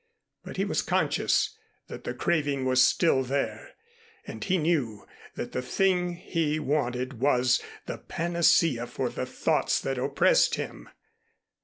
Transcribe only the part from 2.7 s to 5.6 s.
still there, and he knew that